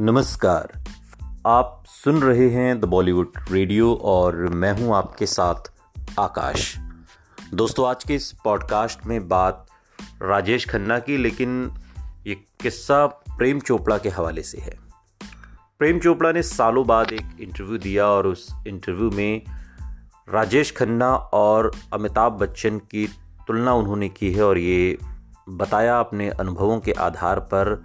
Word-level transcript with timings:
नमस्कार। 0.00 0.84
आप 1.46 1.82
सुन 1.86 2.22
रहे 2.22 2.50
हैं 2.50 2.80
द 2.80 2.84
बॉलीवुड 2.84 3.32
रेडियो 3.50 3.94
और 3.94 4.36
मैं 4.36 4.72
हूँ 4.72 4.94
आपके 4.96 5.26
साथ 5.26 5.54
आकाश। 6.18 6.78
दोस्तों, 7.54 7.88
आज 7.88 8.04
के 8.04 8.14
इस 8.14 8.32
पॉडकास्ट 8.44 9.06
में 9.06 9.28
बात 9.28 9.66
राजेश 10.22 10.68
खन्ना 10.68 10.98
की, 10.98 11.16
लेकिन 11.16 11.74
ये 12.26 12.34
किस्सा 12.34 13.06
प्रेम 13.06 13.60
चोपड़ा 13.60 13.98
के 13.98 14.08
हवाले 14.08 14.42
से 14.42 14.58
है। 14.58 14.78
प्रेम 15.78 16.00
चोपड़ा 16.00 16.32
ने 16.32 16.42
सालों 16.42 16.86
बाद 16.86 17.12
एक 17.12 17.40
इंटरव्यू 17.40 17.78
दिया 17.78 18.06
और 18.06 18.26
उस 18.26 18.54
इंटरव्यू 18.66 19.10
में 19.10 19.42
राजेश 20.32 20.74
खन्ना 20.76 21.16
और 21.16 21.72
अमिताभ 21.92 22.32
बच्चन 22.32 22.78
की 22.78 23.06
तुलना 23.46 23.72
उन्होंने 23.72 24.08
की 24.08 24.32
है 24.32 24.42
और 24.42 24.58
ये 24.58 24.98
बताया 25.48 26.00
अपने 26.00 26.30
अनुभवों 26.30 26.80
के 26.80 26.92
आधार 26.92 27.40
पर 27.40 27.84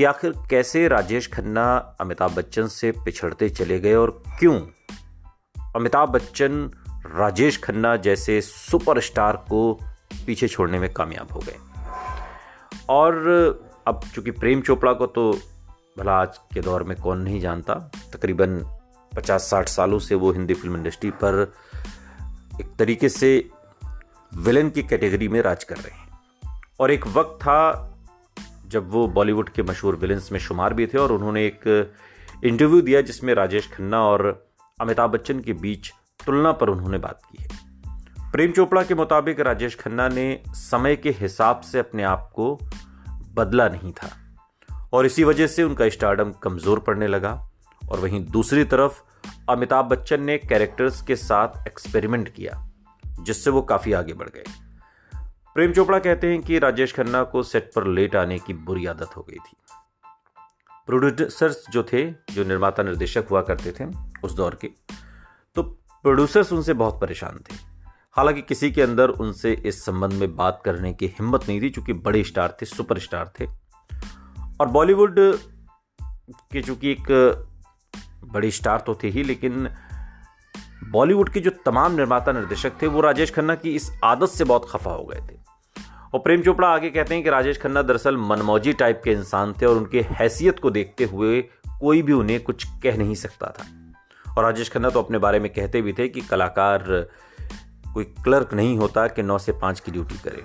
कि 0.00 0.04
आखिर 0.04 0.34
कैसे 0.50 0.88
राजेश 0.88 1.26
खन्ना 1.32 1.96
अमिताभ 2.00 2.34
बच्चन 2.34 2.66
से 2.66 2.92
पिछड़ते 2.92 3.50
चले 3.50 3.80
गए 3.80 3.94
और 3.94 4.22
क्यों 4.38 4.60
अमिताभ 5.76 6.08
बच्चन, 6.08 6.70
राजेश 7.06 7.60
खन्ना 7.62 7.96
जैसे 7.96 8.40
सुपरस्टार 8.40 9.36
को 9.36 9.78
पीछे 10.26 10.48
छोड़ने 10.48 10.78
में 10.78 10.92
कामयाब 10.92 11.32
हो 11.32 11.40
गए। 11.40 11.56
और 12.88 13.12
अब 13.86 14.00
चूँकि 14.14 14.30
प्रेम 14.30 14.60
चोपड़ा 14.60 14.92
को 14.92 15.06
तो 15.06 15.38
भला 15.98 16.12
आज 16.12 16.38
के 16.38 16.60
दौर 16.60 16.82
में 16.82 16.96
कौन 16.96 17.18
नहीं 17.18 17.40
जानता, 17.40 17.74
तकरीबन 18.12 18.78
50-60 19.16 19.68
सालों 19.68 19.98
से 19.98 20.14
वो 20.14 20.32
हिंदी 20.32 20.54
फ़िल्म 20.54 20.76
इंडस्ट्री 20.76 21.10
पर 21.10 21.54
एक 22.60 22.76
तरीके 22.78 23.08
से 23.08 23.50
विलन 24.34 24.70
की 24.70 24.82
कैटेगरी 24.82 25.28
में 25.28 25.42
राज 25.42 25.64
कर 25.64 25.76
रहे 25.76 25.98
हैं। 25.98 26.20
और 26.80 26.90
एक 26.90 27.06
वक्त 27.06 27.42
था 27.42 27.86
जब 28.70 28.90
वो 28.90 29.06
बॉलीवुड 29.08 29.48
के 29.48 29.62
मशहूर 29.62 29.96
विलन्स 29.96 30.30
में 30.32 30.38
शुमार 30.40 30.74
भी 30.74 30.86
थे 30.86 30.98
और 30.98 31.12
उन्होंने 31.12 31.44
एक 31.46 31.92
इंटरव्यू 32.44 32.80
दिया 32.80 33.00
जिसमें 33.00 33.34
राजेश 33.34 33.70
खन्ना 33.72 34.02
और 34.02 34.22
अमिताभ 34.80 35.10
बच्चन 35.10 35.40
के 35.40 35.52
बीच 35.52 35.92
तुलना 36.26 36.52
पर 36.52 36.68
उन्होंने 36.68 36.98
बात 36.98 37.20
की 37.24 37.42
है। 37.42 37.48
प्रेम 38.32 38.52
चोपड़ा 38.52 38.82
के 38.82 38.94
मुताबिक 38.94 39.40
राजेश 39.40 39.74
खन्ना 39.74 40.08
ने 40.08 40.42
समय 40.48 40.96
के 40.96 41.10
हिसाब 41.10 41.60
से 41.60 41.78
अपने 41.78 42.02
आप 42.02 42.30
को 42.34 42.54
बदला 43.34 43.68
नहीं 43.68 43.92
था 43.92 44.10
और 44.92 45.06
इसी 45.06 45.24
वजह 45.24 45.46
से 45.46 45.62
उनका 45.62 45.88
स्टार्डम 45.88 46.32
कमज़ोर 46.42 46.78
पड़ने 46.78 47.06
लगा 47.06 47.32
और 47.82 48.00
वहीं 48.00 48.24
दूसरी 48.26 48.64
तरफ़ 48.64 49.02
अमिताभ 49.48 49.84
बच्चन 49.84 50.22
ने 50.22 50.38
कैरेक्टर्स 50.38 51.02
के 51.02 51.16
साथ 51.16 51.66
एक्सपेरिमेंट 51.66 52.28
किया, 52.28 52.66
जिससे 53.20 53.50
वो 53.50 53.62
काफ़ी 53.62 53.92
आगे 53.92 54.12
बढ़ 54.12 54.28
गए। 54.28 54.44
प्रेम 55.56 55.72
चोपड़ा 55.72 55.98
कहते 55.98 56.26
हैं 56.26 56.42
कि 56.42 56.58
राजेश 56.58 56.92
खन्ना 56.92 57.22
को 57.22 57.42
सेट 57.42 57.70
पर 57.74 57.86
लेट 57.86 58.14
आने 58.16 58.38
की 58.38 58.54
बुरी 58.54 58.86
आदत 58.86 59.16
हो 59.16 59.22
गई 59.22 59.36
थी। 59.36 59.56
प्रोड्यूसर्स 60.86 61.64
जो 61.70 61.82
थे, 61.82 62.10
जो 62.10 62.44
निर्माता 62.44 62.82
निर्देशक 62.82 63.26
हुआ 63.30 63.42
करते 63.42 63.72
थे, 63.72 63.84
उस 64.24 64.32
दौर 64.32 64.58
के 64.60 64.70
तो 65.56 65.62
प्रोड्यूसर्स 65.62 66.52
उनसे 66.52 66.74
बहुत 66.74 67.00
परेशान 67.00 67.40
थे। 67.40 67.56
हालाँकि 68.12 68.42
किसी 68.42 68.70
के 68.72 68.82
अंदर 68.82 69.08
उनसे 69.08 69.52
इस 69.66 69.84
संबंध 69.84 70.12
में 70.12 70.36
बात 70.36 70.62
करने 70.64 70.92
की 70.92 71.06
हिम्मत 71.08 71.48
नहीं 71.48 71.60
थी, 71.62 71.70
चूँकि 71.70 71.92
बड़े 71.92 72.24
स्टार 72.24 72.56
थे 72.62 72.66
सुपर 72.66 72.98
स्टार 72.98 73.32
थे। 73.40 73.46
और 74.60 74.68
बॉलीवुड 74.68 75.16
के 75.18 76.62
चूँकि 76.62 76.90
एक 76.90 77.46
बड़े 78.24 78.50
स्टार 78.50 78.80
तो 78.80 78.98
थे 79.02 79.08
ही, 79.08 79.22
लेकिन 79.22 79.68
बॉलीवुड 80.88 81.28
के 81.28 81.40
जो 81.40 81.50
तमाम 81.64 81.92
निर्माता 81.92 82.32
निर्देशक 82.32 82.72
थे, 82.82 82.86
वो 82.86 83.00
राजेश 83.00 83.34
खन्ना 83.34 83.54
की 83.54 83.74
इस 83.74 83.90
आदत 84.04 84.26
से 84.26 84.44
बहुत 84.44 84.70
खफा 84.70 84.90
हो 84.90 85.04
गए 85.04 85.20
थे। 85.20 85.40
और 86.14 86.20
प्रेम 86.20 86.42
चोपड़ा 86.42 86.68
आगे 86.68 86.90
कहते 86.90 87.14
हैं 87.14 87.24
कि 87.24 87.30
राजेश 87.30 87.60
खन्ना 87.60 87.82
दरअसल 87.82 88.16
मनमौजी 88.16 88.72
टाइप 88.72 89.00
के 89.04 89.12
इंसान 89.12 89.52
थे 89.52 89.66
और 89.66 89.76
उनके 89.76 90.00
हैसियत 90.00 90.58
को 90.58 90.70
देखते 90.70 91.04
हुए 91.04 91.40
कोई 91.80 92.02
भी 92.02 92.12
उन्हें 92.12 92.42
कुछ 92.42 92.64
कह 92.64 92.96
नहीं 92.96 93.14
सकता 93.14 93.46
था। 93.46 93.66
और 94.38 94.44
राजेश 94.44 94.70
खन्ना 94.70 94.90
तो 94.90 95.02
अपने 95.02 95.18
बारे 95.18 95.38
में 95.38 95.52
कहते 95.52 95.82
भी 95.82 95.92
थे 95.92 96.08
कि 96.08 96.20
कलाकार, 96.20 97.08
कोई 97.94 98.04
क्लर्क 98.04 98.54
नहीं 98.54 98.78
होता 98.78 99.06
कि 99.06 99.22
नौ 99.22 99.38
से 99.38 99.52
पाँच 99.52 99.80
की 99.80 99.92
ड्यूटी 99.92 100.14
करे। 100.14 100.42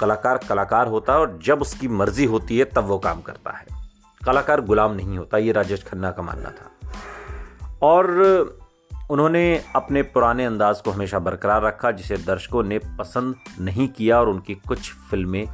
कलाकार 0.00 0.40
कलाकार 0.48 0.86
होता 0.86 1.12
है 1.12 1.18
और 1.18 1.38
जब 1.42 1.60
उसकी 1.60 1.88
मर्ज़ी 1.88 2.24
होती 2.24 2.58
है, 2.58 2.64
तब 2.64 2.84
वो 2.84 2.98
काम 2.98 3.20
करता 3.20 3.50
है। 3.50 3.66
कलाकार 4.26 4.60
गुलाम 4.60 4.92
नहीं 4.92 5.18
होता, 5.18 5.38
ये 5.38 5.52
राजेश 5.52 5.84
खन्ना 5.84 6.10
का 6.10 6.22
मानना 6.22 6.50
था। 6.50 6.92
और 7.82 8.59
उन्होंने 9.10 9.64
अपने 9.76 10.02
पुराने 10.02 10.44
अंदाज 10.44 10.80
को 10.80 10.90
हमेशा 10.90 11.18
बरकरार 11.18 11.62
रखा, 11.62 11.90
जिसे 11.90 12.16
दर्शकों 12.16 12.62
ने 12.62 12.78
पसंद 12.78 13.34
नहीं 13.60 13.88
किया 13.88 14.20
और 14.20 14.28
उनकी 14.28 14.54
कुछ 14.54 14.92
फ़िल्में 14.92 15.48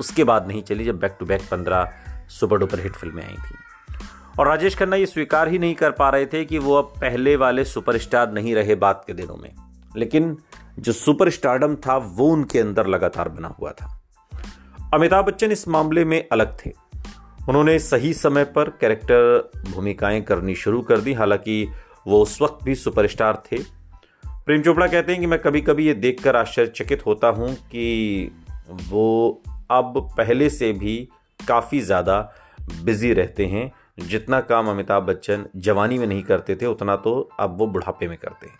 उसके 0.00 0.24
बाद 0.24 0.48
नहीं 0.48 0.62
चली, 0.62 0.84
जब 0.84 0.98
बैक 0.98 1.16
टू 1.20 1.26
बैक 1.26 1.42
पंद्रह 1.50 1.92
सुपर 2.28 2.58
डुपर 2.58 2.80
हिट 2.80 2.92
फ़िल्में 2.92 3.26
आई 3.26 3.34
थी। 3.34 3.54
और 4.40 4.48
राजेश 4.48 4.78
खन्ना 4.78 4.96
ये 4.96 5.06
स्वीकार 5.06 5.48
ही 5.48 5.58
नहीं 5.58 5.74
कर 5.74 5.90
पा 5.90 6.10
रहे 6.10 6.26
थे 6.26 6.44
कि 6.44 6.58
वो 6.58 6.74
अब 6.74 6.84
पहले 6.84 7.36
वाले 7.36 7.64
सुपरस्टार 7.64 8.32
नहीं 8.32 8.54
रहे 8.54 8.74
बात 8.74 9.04
के 9.06 9.12
दिनों 9.12 9.36
में। 9.36 9.54
लेकिन 9.96 10.36
जो 10.78 10.92
सुपर 10.92 11.30
स्टारडम 11.30 11.76
था, 11.76 11.96
वो 11.96 12.28
उनके 12.28 12.58
अंदर 12.58 12.86
लगातार 12.86 13.28
बना 13.28 13.48
हुआ 13.48 13.70
था। 13.72 14.02
अमिताभ 14.94 15.24
बच्चन 15.24 15.52
इस 15.52 15.68
मामले 15.68 16.04
में 16.04 16.28
अलग 16.32 16.56
थे। 16.66 16.72
उन्होंने 17.48 17.78
सही 17.78 18.14
समय 18.14 18.44
पर 18.44 18.68
कैरेक्टर 18.68 19.50
भूमिकाएँ 19.70 20.22
करनी 20.22 20.54
शुरू 20.54 20.82
कर 20.82 21.00
दी, 21.00 21.12
हालाँकि 21.12 21.68
वो 22.06 22.22
उस 22.22 22.40
वक्त 22.42 22.64
भी 22.64 22.74
सुपरस्टार 22.74 23.42
थे। 23.46 23.58
प्रेम 24.24 24.62
चोपड़ा 24.62 24.86
कहते 24.86 25.12
हैं 25.12 25.20
कि 25.20 25.26
मैं 25.26 25.38
कभी 25.38 25.60
कभी 25.60 25.86
ये 25.86 25.94
देखकर 25.94 26.36
आश्चर्यचकित 26.36 27.06
होता 27.06 27.28
हूँ 27.28 27.54
कि 27.54 28.30
वो 28.88 29.42
अब 29.70 29.94
पहले 30.16 30.48
से 30.50 30.72
भी 30.72 30.96
काफ़ी 31.40 31.80
ज़्यादा 31.80 32.18
बिज़ी 32.84 33.12
रहते 33.12 33.46
हैं। 33.46 33.70
जितना 34.00 34.40
काम 34.40 34.68
अमिताभ 34.70 35.02
बच्चन 35.02 35.44
जवानी 35.56 35.98
में 35.98 36.06
नहीं 36.06 36.22
करते 36.22 36.54
थे, 36.56 36.66
उतना 36.66 36.96
तो 36.96 37.28
अब 37.40 37.56
वो 37.58 37.66
बुढ़ापे 37.66 38.08
में 38.08 38.16
करते 38.18 38.46
हैं। 38.46 38.58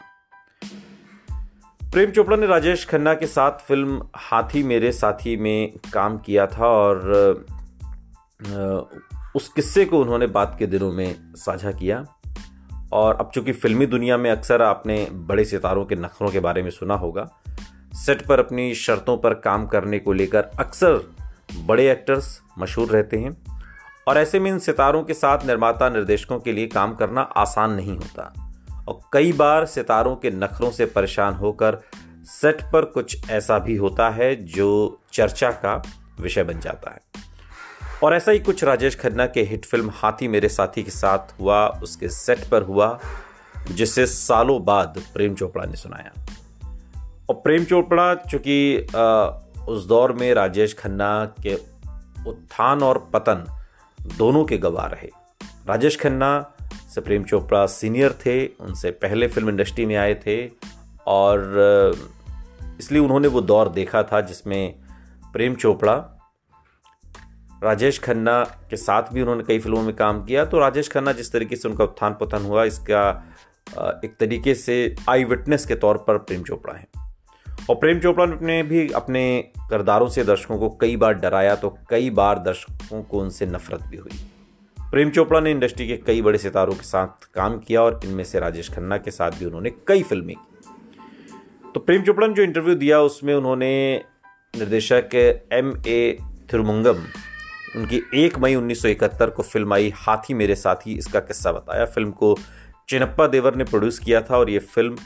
प्रेम 1.82 2.10
चोपड़ा 2.10 2.36
ने 2.36 2.46
राजेश 2.46 2.84
खन्ना 2.86 3.14
के 3.14 3.26
साथ 3.26 3.58
फ़िल्म 3.58 4.00
हाथी 4.16 4.62
मेरे 4.62 4.92
साथी 4.92 5.36
में 5.36 5.72
काम 5.92 6.18
किया 6.18 6.46
था 6.46 6.66
और 6.68 7.46
उस 9.36 9.48
किस्से 9.48 9.84
को 9.84 10.00
उन्होंने 10.00 10.26
बाद 10.26 10.56
के 10.58 10.66
दिनों 10.66 10.92
में 10.92 11.34
साझा 11.36 11.72
किया। 11.72 12.04
और 12.92 13.14
अब 13.14 13.30
चूँकि 13.34 13.52
फिल्मी 13.52 13.86
दुनिया 13.86 14.16
में 14.16 14.30
अक्सर 14.30 14.62
आपने 14.62 15.08
बड़े 15.12 15.44
सितारों 15.44 15.84
के 15.84 15.94
नखरों 15.94 16.30
के 16.30 16.40
बारे 16.40 16.62
में 16.62 16.70
सुना 16.70 16.94
होगा 16.94 17.30
सेट 17.94 18.26
पर 18.26 18.38
अपनी 18.38 18.74
शर्तों 18.74 19.18
पर 19.18 19.34
काम 19.34 19.66
करने 19.66 19.98
को 19.98 20.12
लेकर 20.12 20.42
अक्सर 20.42 21.10
बड़े 21.64 21.90
एक्टर्स 21.90 22.42
मशहूर 22.58 22.88
रहते 22.88 23.16
हैं 23.16 23.36
और 24.08 24.18
ऐसे 24.18 24.40
में 24.40 24.50
इन 24.50 24.58
सितारों 24.58 25.02
के 25.02 25.14
साथ 25.14 25.46
निर्माता 25.46 25.88
निर्देशकों 25.88 26.40
के 26.40 26.52
लिए 26.52 26.66
काम 26.66 26.94
करना 26.94 27.20
आसान 27.20 27.72
नहीं 27.72 27.96
होता। 27.96 28.34
और 28.88 29.00
कई 29.12 29.32
बार 29.32 29.66
सितारों 29.66 30.16
के 30.16 30.30
नखरों 30.30 30.70
से 30.70 30.86
परेशान 30.86 31.34
होकर 31.34 31.78
सेट 32.24 32.62
पर 32.62 32.84
कुछ 32.84 33.30
ऐसा 33.30 33.58
भी 33.58 33.76
होता 33.76 34.10
है 34.10 34.36
जो 34.36 35.00
चर्चा 35.12 35.50
का 35.50 35.82
विषय 36.20 36.42
बन 36.42 36.60
जाता 36.60 36.90
है। 36.90 37.00
और 38.02 38.14
ऐसा 38.14 38.32
ही 38.32 38.38
कुछ 38.38 38.64
राजेश 38.64 38.94
खन्ना 38.96 39.26
के 39.26 39.42
हिट 39.42 39.64
फ़िल्म 39.64 39.90
हाथी 39.94 40.28
मेरे 40.28 40.48
साथी 40.48 40.82
के 40.82 40.90
साथ 40.90 41.40
हुआ, 41.40 41.66
उसके 41.66 42.08
सेट 42.08 42.48
पर 42.48 42.62
हुआ, 42.62 42.98
जिसे 43.70 44.06
सालों 44.06 44.64
बाद 44.64 45.02
प्रेम 45.14 45.34
चोपड़ा 45.34 45.64
ने 45.64 45.76
सुनाया। 45.76 46.12
और 47.28 47.34
प्रेम 47.34 47.64
चोपड़ा, 47.64 48.14
चूँकि 48.14 48.86
उस 49.68 49.86
दौर 49.86 50.12
में 50.12 50.32
राजेश 50.34 50.74
खन्ना 50.74 51.34
के 51.42 51.54
उत्थान 52.30 52.82
और 52.82 52.98
पतन 53.12 53.46
दोनों 54.18 54.44
के 54.44 54.58
गवाह 54.58 54.86
रहे। 54.86 55.08
राजेश 55.68 55.96
खन्ना 56.00 56.54
से 56.94 57.00
प्रेम 57.00 57.24
चोपड़ा 57.24 57.66
सीनियर 57.66 58.12
थे, 58.26 58.46
उनसे 58.46 58.90
पहले 58.90 59.28
फ़िल्म 59.28 59.48
इंडस्ट्री 59.48 59.86
में 59.86 59.96
आए 59.96 60.14
थे, 60.14 60.46
और 61.06 61.94
इसलिए 62.80 63.00
उन्होंने 63.00 63.28
वो 63.28 63.40
दौर 63.40 63.68
देखा 63.68 64.02
था 64.02 64.20
जिसमें 64.20 64.74
प्रेम 65.32 65.54
चोपड़ा 65.54 66.11
राजेश 67.62 67.98
खन्ना 67.98 68.42
के 68.70 68.76
साथ 68.76 69.12
भी 69.12 69.20
उन्होंने 69.22 69.44
कई 69.44 69.58
फ़िल्मों 69.58 69.82
में 69.82 69.94
काम 69.96 70.24
किया। 70.24 70.44
तो 70.44 70.58
राजेश 70.58 70.88
खन्ना 70.88 71.12
जिस 71.12 71.32
तरीके 71.32 71.56
से 71.56 71.68
उनका 71.68 71.84
उत्थान 71.84 72.16
पतन 72.20 72.44
हुआ, 72.44 72.64
इसका 72.64 73.08
एक 74.04 74.16
तरीके 74.20 74.54
से 74.54 74.94
आई 75.08 75.24
विटनेस 75.24 75.66
के 75.66 75.74
तौर 75.74 75.98
पर 75.98 76.18
प्रेम 76.18 76.42
चोपड़ा 76.42 76.74
है। 76.74 76.86
और 77.70 77.76
प्रेम 77.76 78.00
चोपड़ा 78.00 78.26
ने 78.26 78.62
भी 78.62 78.88
अपने 78.90 79.22
करदारों 79.70 80.08
से 80.08 80.24
दर्शकों 80.24 80.58
को 80.58 80.68
कई 80.80 80.96
बार 80.96 81.14
डराया 81.14 81.54
तो 81.56 81.76
कई 81.90 82.10
बार 82.10 82.38
दर्शकों 82.38 83.02
को 83.02 83.20
उनसे 83.20 83.46
नफरत 83.46 83.82
भी 83.82 83.96
हुई। 83.96 84.20
प्रेम 84.78 85.10
चोपड़ा 85.10 85.40
ने 85.40 85.50
इंडस्ट्री 85.50 85.86
के 85.88 85.96
कई 85.96 86.22
बड़े 86.22 86.38
सितारों 86.38 86.74
के 86.74 86.84
साथ 86.84 87.24
काम 87.34 87.58
किया 87.58 87.82
और 87.82 88.00
इनमें 88.04 88.24
से 88.24 88.40
राजेश 88.40 88.72
खन्ना 88.72 88.96
के 88.96 89.10
साथ 89.10 89.30
भी 89.30 89.44
उन्होंने 89.44 89.70
कई 89.88 90.02
फ़िल्में 90.02 90.34
की। 90.36 91.70
तो 91.74 91.80
प्रेम 91.80 92.02
चोपड़ा 92.02 92.26
ने 92.26 92.34
जो 92.34 92.42
इंटरव्यू 92.42 92.74
दिया, 92.74 93.00
उसमें 93.00 93.34
उन्होंने 93.34 94.04
निर्देशक 94.54 95.14
एम 95.52 95.74
ए 95.86 96.18
थिरुमंगम 96.52 97.04
उनकी 97.76 98.02
एक 98.14 98.38
मई 98.38 98.54
1971 98.54 99.30
को 99.30 99.42
फ़िल्म 99.42 99.74
आई 99.74 99.92
हाथी 99.96 100.34
मेरे 100.34 100.54
साथी, 100.54 100.92
इसका 100.92 101.20
किस्सा 101.20 101.52
बताया। 101.52 101.84
फ़िल्म 101.84 102.10
को 102.10 102.36
चिनप्पा 102.88 103.26
देवर 103.26 103.54
ने 103.54 103.64
प्रोड्यूस 103.64 103.98
किया 103.98 104.20
था 104.20 104.38
और 104.38 104.50
ये 104.50 104.58
फ़िल्म 104.58 104.96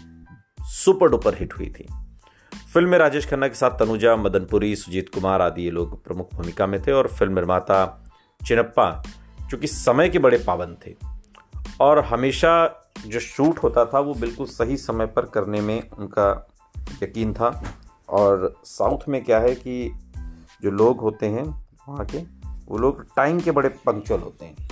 सुपर 0.60 1.08
डुपर 1.08 1.34
हिट 1.34 1.54
हुई 1.58 1.66
थी। 1.66 1.86
फ़िल्म 2.74 2.88
में 2.88 2.98
राजेश 2.98 3.26
खन्ना 3.26 3.48
के 3.48 3.54
साथ 3.54 3.70
तनुजा 3.70 4.16
मदनपुरी 4.16 4.76
सुजीत 4.76 5.08
कुमार 5.14 5.42
आदि 5.42 5.62
ये 5.62 5.70
लोग 5.70 6.04
प्रमुख 6.04 6.34
भूमिका 6.34 6.66
में 6.66 6.82
थे 6.82 6.92
और 6.92 7.08
फ़िल्म 7.08 7.34
निर्माता 7.34 8.04
चिनप्पा, 8.46 9.02
चूँकि 9.50 9.66
समय 9.66 10.08
के 10.08 10.18
बड़े 10.18 10.38
पाबंद 10.38 10.76
थे। 10.86 10.94
और 11.80 11.98
हमेशा 12.04 12.82
जो 13.06 13.20
शूट 13.20 13.58
होता 13.58 13.84
था 13.84 14.00
वो 14.00 14.14
बिल्कुल 14.14 14.46
सही 14.46 14.76
समय 14.76 15.06
पर 15.06 15.22
करने 15.22 15.60
में 15.60 15.90
उनका 15.90 16.48
यकीन 17.02 17.32
था। 17.34 17.74
और 18.08 18.60
साउथ 18.64 19.08
में 19.08 19.24
क्या 19.24 19.38
है 19.38 19.54
कि 19.54 19.92
जो 20.62 20.70
लोग 20.70 21.00
होते 21.00 21.26
हैं, 21.26 21.44
वहाँ 21.88 22.06
के 22.06 22.35
वो 22.68 22.78
लोग 22.78 23.14
टाइम 23.16 23.40
के 23.40 23.50
बड़े 23.50 23.68
पंक्चुअल 23.68 24.20
होते 24.20 24.44
हैं। 24.44 24.68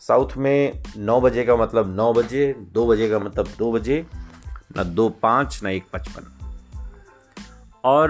साउथ 0.00 0.36
में 0.36 0.82
नौ 0.96 1.20
बजे 1.20 1.44
का 1.44 1.56
मतलब 1.56 1.96
नौ 1.96 2.12
बजे, 2.12 2.52
दो 2.72 2.86
बजे 2.86 3.08
का 3.08 3.18
मतलब 3.18 3.48
दो 3.58 3.72
बजे, 3.72 4.06
न 4.78 4.94
दो 4.94 5.08
पाँच, 5.08 5.60
न 5.64 5.66
एक 5.66 5.84
पचपन। 5.92 6.22
और 7.84 8.08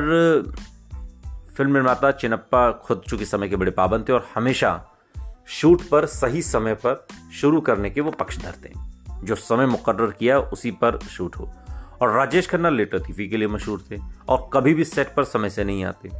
फ़िल्म 1.57 1.73
निर्माता 1.73 2.13
चिनप्पा 2.13 2.73
खुद 2.73 3.03
चूँकि 3.09 3.25
समय 3.25 3.49
के 3.49 3.57
बड़े 3.57 3.71
पाबंद 3.71 4.09
थे 4.09 4.13
और 4.13 4.29
हमेशा 4.35 4.87
शूट 5.47 5.83
पर 5.89 6.07
सही 6.07 6.43
समय 6.43 6.75
पर 6.75 7.07
शुरू 7.35 7.61
करने 7.61 7.91
के 7.91 8.01
वो 8.01 8.11
पक्ष 8.11 8.39
धरते 8.39 8.69
हैं 8.69 8.91
जो 9.25 9.35
समय 9.35 9.67
मुकर्र 9.67 10.11
किया, 10.11 10.39
उसी 10.39 10.71
पर 10.71 10.99
शूट 10.99 11.37
हो। 11.37 11.53
और 12.03 12.13
राजेश 12.13 12.49
खन्ना 12.49 12.69
लेटर 12.69 13.01
थी 13.01 13.29
के 13.29 13.37
लिए 13.37 13.49
मशहूर 13.49 13.85
थे 13.91 13.99
और 14.29 14.51
कभी 14.53 14.75
भी 14.75 14.85
सेट 14.85 15.15
पर 15.15 15.25
समय 15.25 15.51
से 15.51 15.65
नहीं 15.65 15.85
आते। 15.85 16.11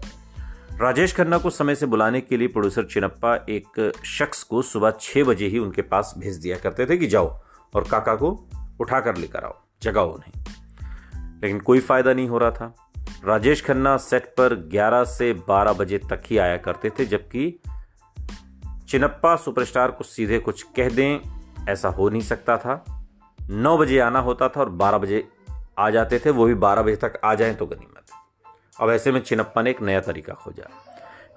राजेश 0.81 1.13
खन्ना 1.15 1.39
को 1.39 1.51
समय 1.51 1.75
से 1.75 1.87
बुलाने 1.87 2.21
के 2.21 2.37
लिए 2.37 2.49
प्रोड्यूसर 2.49 2.85
चिनप्पा 2.85 3.35
एक 3.49 3.93
शख्स 4.05 4.43
को 4.43 4.63
सुबह 4.63 4.91
छह 5.01 5.25
बजे 5.25 5.47
ही 5.47 5.59
उनके 5.59 5.83
पास 5.83 6.15
भेज 6.19 6.37
दिया 6.37 6.57
करते 6.57 6.87
थे 6.87 6.97
कि 6.97 7.07
जाओ 7.07 7.27
और 7.75 7.89
काका 7.91 8.15
को 8.15 8.49
उठा 8.81 9.01
कर 9.01 9.17
लेकर 9.17 9.45
आओ, 9.45 9.55
जगाओ 9.83 10.13
उन्हें 10.13 10.45
लेकिन 11.43 11.61
कोई 11.61 11.81
फ़ायदा 11.81 12.13
नहीं 12.13 12.29
हो 12.29 12.39
रहा 12.39 12.51
था। 12.51 12.75
राजेश 13.25 13.65
खन्ना 13.65 13.97
सेट 13.97 14.25
पर 14.25 14.55
11 14.55 15.05
से 15.05 15.33
12 15.33 15.73
बजे 15.73 15.99
तक 15.99 16.23
ही 16.27 16.39
आया 16.39 16.57
करते 16.57 16.91
थे, 16.91 17.05
जबकि 17.05 17.61
चिनप्पा 18.89 19.37
सुपरस्टार 19.37 19.91
को 19.91 20.05
सीधे 20.05 20.39
कुछ 20.39 20.63
कह 20.63 20.89
दें, 20.89 21.21
ऐसा 21.69 21.89
हो 21.89 22.09
नहीं 22.09 22.23
सकता 22.23 22.57
था। 22.57 22.85
9 23.51 23.79
बजे 23.79 23.99
आना 23.99 24.19
होता 24.19 24.49
था 24.49 24.61
और 24.61 24.71
12 24.71 24.99
बजे 24.99 25.29
आ 25.79 25.91
जाते 25.91 26.19
थे, 26.19 26.31
वो 26.31 26.47
भी 26.47 26.55
12 26.55 26.83
बजे 26.83 26.97
तक 26.97 27.21
आ 27.25 27.35
जाएँ 27.35 27.55
तो 27.55 27.67
गनीमत। 27.67 27.97
अब 28.81 28.91
ऐसे 28.91 29.13
में 29.13 29.21
चिनप्पा 29.21 29.63
ने 29.63 29.71
एक 29.71 29.81
नया 29.83 30.01
तरीका 30.01 30.35
खोजा, 30.35 30.69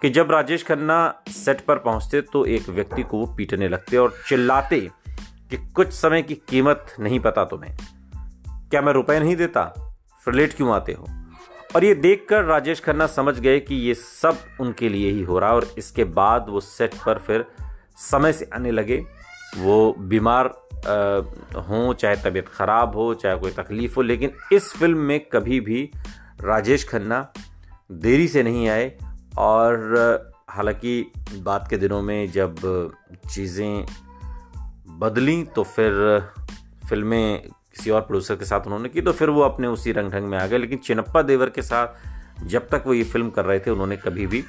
कि 0.01 0.09
जब 0.09 0.31
राजेश 0.31 0.63
खन्ना 0.63 1.23
सेट 1.29 1.61
पर 1.61 1.77
पहुँचते 1.77 2.21
तो 2.23 2.45
एक 2.45 2.69
व्यक्ति 2.69 3.03
को 3.03 3.17
वो 3.17 3.35
पीटने 3.35 3.67
लगते 3.67 3.97
और 3.97 4.13
चिल्लाते 4.27 4.79
कि 5.51 5.57
कुछ 5.75 5.91
समय 5.93 6.21
की 6.21 6.35
कीमत 6.49 6.95
नहीं 6.99 7.19
पता 7.19 7.43
तुम्हें। 7.45 7.77
क्या 8.45 8.81
मैं 8.81 8.93
रुपए 8.93 9.19
नहीं 9.19 9.35
देता? 9.35 9.63
फिर 10.23 10.33
लेट 10.33 10.53
क्यों 10.53 10.73
आते 10.73 10.93
हो? 10.93 11.07
और 11.75 11.83
ये 11.83 11.93
देखकर 11.95 12.43
राजेश 12.43 12.79
खन्ना 12.79 13.07
समझ 13.07 13.39
गए 13.39 13.59
कि 13.59 13.75
ये 13.77 13.93
सब 13.93 14.37
उनके 14.59 14.89
लिए 14.89 15.11
ही 15.11 15.23
हो 15.23 15.39
रहा 15.39 15.53
और 15.53 15.67
इसके 15.77 16.03
बाद 16.03 16.45
वो 16.49 16.59
सेट 16.59 16.95
पर 17.05 17.19
फिर 17.19 17.45
समय 17.97 18.33
से 18.33 18.49
आने 18.53 18.71
लगे। 18.71 18.97
वो 19.57 19.95
बीमार 19.99 20.45
हों, 21.59 21.93
चाहे 21.93 22.15
तबीयत 22.15 22.47
ख़राब 22.49 22.95
हो, 22.95 23.13
चाहे 23.13 23.35
कोई 23.39 23.51
तकलीफ़ 23.51 23.95
हो, 23.95 24.01
लेकिन 24.01 24.31
इस 24.51 24.73
फ़िल्म 24.73 24.97
में 24.97 25.19
कभी 25.25 25.59
भी 25.59 25.89
राजेश 26.41 26.87
खन्ना 26.89 27.27
देरी 27.91 28.27
से 28.27 28.43
नहीं 28.43 28.67
आए 28.69 28.87
और, 29.37 30.31
हालाँकि 30.49 31.11
बात 31.35 31.67
के 31.69 31.77
दिनों 31.77 32.01
में 32.01 32.31
जब 32.31 32.55
चीज़ें 33.31 33.85
बदली 34.99 35.43
तो 35.43 35.63
फिर 35.63 35.91
फ़िल्में 36.89 37.41
किसी 37.41 37.89
और 37.89 38.01
प्रोड्यूसर 38.01 38.35
के 38.35 38.45
साथ 38.45 38.65
उन्होंने 38.65 38.89
की 38.89 39.01
तो 39.01 39.11
फिर 39.11 39.29
वो 39.29 39.41
अपने 39.41 39.67
उसी 39.67 39.91
रंग 39.91 40.11
ढंग 40.11 40.27
में 40.29 40.37
आ 40.37 40.45
गए। 40.47 40.57
लेकिन 40.57 40.77
चिनप्पा 40.77 41.21
देवर 41.21 41.49
के 41.49 41.61
साथ 41.61 42.45
जब 42.47 42.67
तक 42.69 42.83
वो 42.87 42.93
ये 42.93 43.03
फ़िल्म 43.03 43.29
कर 43.29 43.45
रहे 43.45 43.59
थे, 43.59 43.71
उन्होंने 43.71 43.97
कभी 43.97 44.27
भी 44.27 44.43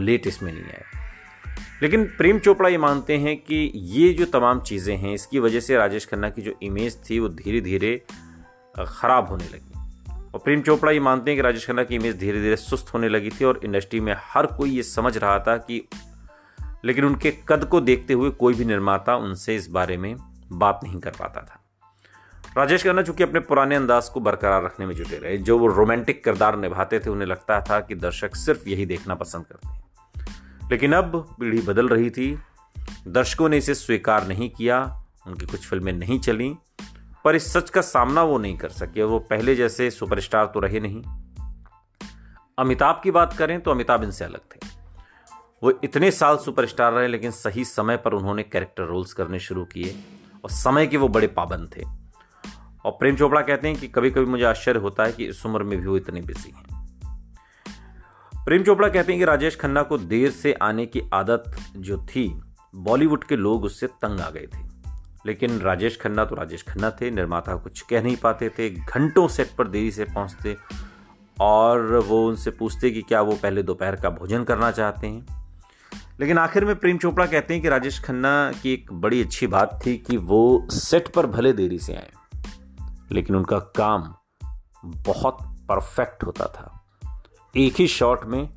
लेट 0.00 0.26
इसमें 0.26 0.52
नहीं 0.52 0.64
आया। 0.64 0.84
लेकिन 1.82 2.04
प्रेम 2.18 2.38
चोपड़ा 2.38 2.68
ये 2.68 2.78
मानते 2.78 3.16
हैं 3.16 3.36
कि 3.36 3.70
ये 3.74 4.12
जो 4.14 4.24
तमाम 4.24 4.60
चीज़ें 4.60 4.96
हैं, 4.96 5.14
इसकी 5.14 5.38
वजह 5.38 5.60
से 5.60 5.76
राजेश 5.76 6.06
खन्ना 6.06 6.30
की 6.30 6.42
जो 6.42 6.52
इमेज 6.62 6.98
थी, 7.10 7.18
वो 7.18 7.28
धीरे 7.30 7.60
धीरे 7.60 7.96
ख़राब 8.78 9.28
होने 9.28 9.44
लगी। 9.44 9.67
और 10.38 10.42
प्रेम 10.44 10.60
चोपड़ा 10.62 10.92
ये 10.92 11.00
मानते 11.00 11.30
हैं 11.30 11.38
कि 11.38 11.42
राजेश 11.42 11.66
खन्ना 11.66 11.84
की 11.84 11.94
इमेज 11.94 12.18
धीरे 12.18 12.40
धीरे 12.40 12.56
सुस्त 12.56 12.94
होने 12.94 13.08
लगी 13.08 13.30
थी 13.30 13.44
और 13.44 13.60
इंडस्ट्री 13.64 14.00
में 14.00 14.16
हर 14.18 14.46
कोई 14.46 14.70
ये 14.70 14.82
समझ 14.82 15.16
रहा 15.18 15.38
था 15.38 15.56
कि 15.56 15.88
लेकिन 16.84 17.04
उनके 17.04 17.30
कद 17.48 17.64
को 17.64 17.80
देखते 17.80 18.14
हुए 18.14 18.30
कोई 18.30 18.54
भी 18.54 18.64
निर्माता 18.64 19.16
उनसे 19.16 19.56
इस 19.56 19.68
बारे 19.68 19.96
में 19.96 20.16
बात 20.52 20.80
नहीं 20.84 21.00
कर 21.00 21.10
पाता 21.10 21.40
था। 21.40 21.64
राजेश 22.56 22.84
खन्ना 22.84 23.02
चूँकि 23.02 23.22
अपने 23.22 23.40
पुराने 23.40 23.76
अंदाज 23.76 24.08
को 24.08 24.20
बरकरार 24.20 24.64
रखने 24.64 24.86
में 24.86 24.94
जुटे 24.94 25.18
रहे, 25.18 25.38
जो 25.38 25.58
वो 25.58 25.66
रोमांटिक 25.66 26.24
किरदार 26.24 26.58
निभाते 26.58 26.98
थे, 26.98 27.10
उन्हें 27.10 27.28
लगता 27.28 27.60
था 27.60 27.80
कि 27.80 27.94
दर्शक 27.94 28.36
सिर्फ़ 28.36 28.68
यही 28.68 28.86
देखना 28.86 29.14
पसंद 29.14 29.46
करते 29.46 29.68
हैं। 29.68 29.84
लेकिन 30.70 30.92
अब 30.92 31.36
पीढ़ी 31.40 31.60
बदल 31.60 31.88
रही 31.88 32.10
थी, 32.10 32.38
दर्शकों 33.08 33.48
ने 33.48 33.56
इसे 33.56 33.74
स्वीकार 33.74 34.26
नहीं 34.26 34.50
किया, 34.50 35.04
उनकी 35.26 35.46
कुछ 35.46 35.68
फ़िल्में 35.68 35.92
नहीं 35.92 36.20
चली 36.20 36.54
पर 37.24 37.36
इस 37.36 37.52
सच 37.52 37.70
का 37.70 37.80
सामना 37.80 38.22
वो 38.22 38.38
नहीं 38.38 38.56
कर 38.56 38.68
सके, 38.68 39.02
वो 39.02 39.18
पहले 39.18 39.54
जैसे 39.54 39.90
सुपरस्टार 39.90 40.46
तो 40.46 40.60
रहे 40.60 40.80
नहीं। 40.80 41.02
अमिताभ 42.58 43.00
की 43.04 43.10
बात 43.10 43.32
करें 43.32 43.60
तो 43.60 43.70
अमिताभ 43.70 44.04
इनसे 44.04 44.24
अलग 44.24 44.40
थे। 44.40 44.68
वो 45.62 45.72
इतने 45.84 46.10
साल 46.10 46.36
सुपरस्टार 46.36 46.92
रहे, 46.92 47.08
लेकिन 47.08 47.30
सही 47.30 47.64
समय 47.64 47.96
पर 47.96 48.12
उन्होंने 48.12 48.42
कैरेक्टर 48.42 48.82
रोल्स 48.82 49.12
करने 49.12 49.38
शुरू 49.38 49.64
किए 49.64 50.04
और 50.44 50.50
समय 50.50 50.86
के 50.86 50.96
वो 50.96 51.08
बड़े 51.08 51.26
पाबंद 51.26 51.70
थे। 51.76 51.82
और 52.84 52.92
प्रेम 52.92 53.16
चोपड़ा 53.16 53.40
कहते 53.40 53.68
हैं 53.68 53.80
कि 53.80 53.88
कभी 53.88 54.10
कभी 54.10 54.24
मुझे 54.24 54.44
आश्चर्य 54.44 54.80
होता 54.80 55.04
है 55.04 55.12
कि 55.12 55.24
इस 55.24 55.46
उम्र 55.46 55.62
में 55.62 55.80
भी 55.80 55.86
वो 55.86 55.96
इतने 55.96 56.20
बिज़ी 56.20 56.50
हैं। 56.50 56.64
प्रेम 58.44 58.62
चोपड़ा 58.62 58.88
कहते 58.88 59.12
हैं 59.12 59.18
कि 59.18 59.24
राजेश 59.24 59.56
खन्ना 59.56 59.82
को 59.82 59.98
देर 59.98 60.30
से 60.30 60.52
आने 60.52 60.86
की 60.86 61.02
आदत 61.14 61.56
जो 61.76 61.98
थी, 61.98 62.40
बॉलीवुड 62.74 63.24
के 63.24 63.36
लोग 63.36 63.64
उससे 63.64 63.86
तंग 63.86 64.20
आ 64.20 64.30
गए 64.30 64.46
थे। 64.46 64.77
लेकिन 65.26 65.58
राजेश 65.60 65.98
खन्ना 66.00 66.24
तो 66.24 66.34
राजेश 66.34 66.62
खन्ना 66.62 66.90
थे, 66.90 67.10
निर्माता 67.10 67.56
कुछ 67.56 67.80
कह 67.80 68.02
नहीं 68.02 68.16
पाते 68.16 68.48
थे, 68.48 68.70
घंटों 68.70 69.26
सेट 69.28 69.50
पर 69.58 69.68
देरी 69.68 69.90
से 69.90 70.04
पहुँचते 70.04 70.56
और 71.38 71.96
वो 71.98 72.26
उनसे 72.28 72.50
पूछते 72.50 72.90
कि 72.90 73.02
क्या 73.02 73.20
वो 73.20 73.32
पहले 73.32 73.62
दोपहर 73.62 73.96
का 73.96 74.10
भोजन 74.10 74.44
करना 74.44 74.70
चाहते 74.70 75.06
हैं। 75.06 75.36
लेकिन 76.20 76.38
आखिर 76.38 76.64
में 76.64 76.74
प्रेम 76.76 76.98
चोपड़ा 76.98 77.26
कहते 77.26 77.54
हैं 77.54 77.62
कि 77.62 77.68
राजेश 77.68 78.00
खन्ना 78.00 78.52
की 78.52 78.72
एक 78.72 78.92
बड़ी 78.92 79.22
अच्छी 79.22 79.46
बात 79.46 79.78
थी 79.86 79.96
कि 79.98 80.16
वो 80.16 80.66
सेट 80.70 81.08
पर 81.08 81.26
भले 81.26 81.52
देरी 81.52 81.78
से 81.78 81.94
आए, 81.94 82.10
लेकिन 83.12 83.36
उनका 83.36 83.58
काम 83.76 84.14
बहुत 84.84 85.38
परफेक्ट 85.68 86.24
होता 86.24 86.46
था। 86.46 86.74
एक 87.54 87.74
ही 87.74 87.86
शॉट 87.88 88.24
में 88.24 88.48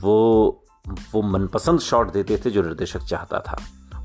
वो 0.00 0.64
वो 1.12 1.22
मनपसंद 1.22 1.80
शॉट 1.80 2.12
देते 2.12 2.36
थे 2.36 2.50
जो 2.50 2.62
निर्देशक 2.62 3.00
चाहता 3.00 3.40
था। 3.40 3.56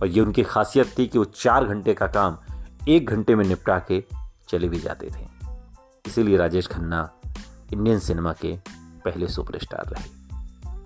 और 0.03 0.09
ये 0.09 0.21
उनकी 0.21 0.43
खासियत 0.43 0.95
थी 0.97 1.07
कि 1.07 1.17
वो 1.17 1.25
चार 1.25 1.65
घंटे 1.65 1.93
का 1.93 2.07
काम 2.07 2.37
एक 2.87 3.05
घंटे 3.05 3.35
में 3.35 3.45
निपटा 3.45 3.79
के 3.79 4.03
चले 4.49 4.69
भी 4.69 4.79
जाते 4.79 5.09
थे। 5.09 5.27
इसीलिए 6.05 6.37
राजेश 6.37 6.67
खन्ना 6.67 7.11
इंडियन 7.73 7.99
सिनेमा 7.99 8.33
के 8.33 8.57
पहले 9.05 9.27
सुपरस्टार 9.27 9.89
रहे। 9.89 10.05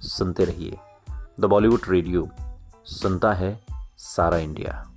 सुनते 0.07 0.45
रहिए। 0.45 0.77
द 1.39 1.45
बॉलीवुड 1.45 1.79
रेडियो, 1.89 2.29
सुनता 2.85 3.33
है 3.33 3.65
सारा 3.97 4.37
इंडिया। 4.37 4.96